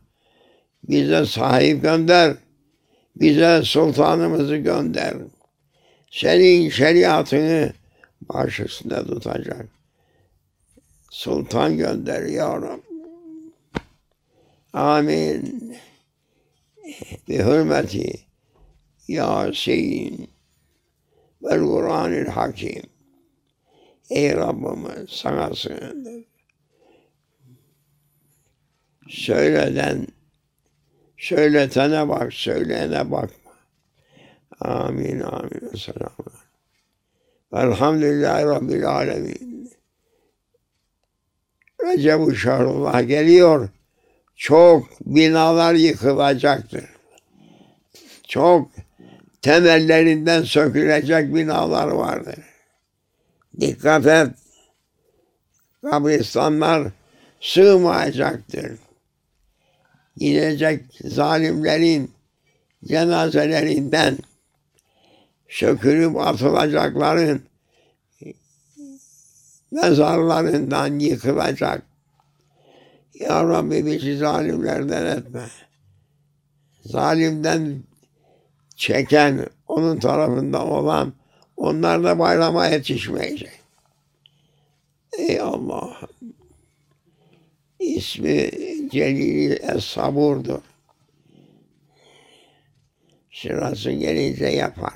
Bize 0.83 1.25
sahip 1.25 1.81
gönder. 1.81 2.35
Bize 3.15 3.61
sultanımızı 3.63 4.55
gönder. 4.55 5.13
Senin 6.11 6.69
şeriatını 6.69 7.73
baş 8.21 8.59
üstünde 8.59 9.07
tutacak. 9.07 9.80
Sultan 11.11 11.77
gönder 11.77 12.23
ya 12.23 12.61
Rabbi. 12.61 12.81
Amin. 14.73 15.75
Bi 17.27 17.37
hürmeti 17.37 18.19
Yasin 19.07 20.29
vel 21.43 21.59
Kur'anil 21.59 22.27
Hakim. 22.27 22.83
Ey 24.09 24.35
Rabbimiz 24.35 25.09
sana 25.09 25.55
sığındık. 25.55 26.27
Söyleden, 29.09 30.07
söyletene 31.17 32.09
bak, 32.09 32.33
söyleyene 32.33 33.11
bakma. 33.11 33.51
Amin, 34.59 35.19
amin. 35.19 35.75
Selamun 35.77 36.33
Velhamdülillahi 37.53 38.45
Rabbil 38.45 38.85
Alemin. 38.87 39.50
Recep-i 41.85 42.35
Şahrullah 42.35 43.07
geliyor. 43.07 43.69
Çok 44.35 44.87
binalar 45.05 45.73
yıkılacaktır. 45.73 46.83
Çok 48.27 48.71
temellerinden 49.41 50.43
sökülecek 50.43 51.35
binalar 51.35 51.87
vardır. 51.87 52.39
Dikkat 53.59 54.05
et. 54.05 54.29
Kabristanlar 55.81 56.87
sığmayacaktır. 57.41 58.71
Gidecek 60.17 60.85
zalimlerin 61.03 62.11
cenazelerinden 62.85 64.17
sökülüp 65.49 66.17
atılacakların 66.17 67.41
mezarlarından 69.71 70.99
yıkılacak. 70.99 71.83
Ya 73.19 73.43
Rabbi 73.43 73.85
bizi 73.85 74.17
zalimlerden 74.17 75.17
etme. 75.17 75.45
Zalimden 76.85 77.83
çeken, 78.75 79.47
onun 79.67 79.99
tarafında 79.99 80.65
olan 80.65 81.13
onlar 81.57 82.03
da 82.03 82.19
bayrama 82.19 82.67
yetişmeyecek. 82.67 83.59
Ey 85.17 85.39
Allah! 85.39 85.99
İsmi 87.79 88.51
Celil 88.91 89.51
Es-Sabur'dur. 89.51 90.61
Sırası 93.31 93.91
gelince 93.91 94.45
yapar. 94.45 94.93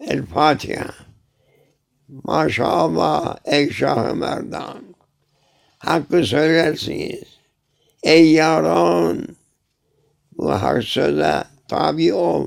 El 0.00 0.26
Fatiha. 0.26 1.11
Maşallah 2.12 3.36
ey 3.44 3.70
Şah-ı 3.70 4.14
Merdan. 4.14 4.84
Hakkı 5.78 6.24
söylersiniz. 6.24 7.24
Ey 8.02 8.32
yaran. 8.32 9.26
Bu 10.38 10.52
hak 10.52 10.84
söze 10.84 11.44
tabi 11.68 12.14
ol. 12.14 12.46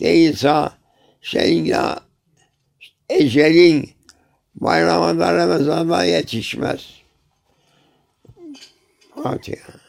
Değilse 0.00 0.68
senin 1.22 1.68
de 1.68 1.80
ecelin 3.08 3.90
bayrama 4.54 5.18
da 5.18 5.34
Ramazan'da 5.34 6.04
yetişmez. 6.04 7.00
Fatiha. 9.22 9.79